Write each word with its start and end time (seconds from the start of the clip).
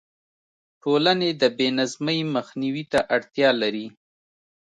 ټولنې 0.81 1.29
د 1.41 1.43
بې 1.57 1.67
نظمۍ 1.79 2.19
مخنیوي 2.35 2.83
ته 2.91 2.99
اړتیا 3.15 3.49
لري. 3.61 3.87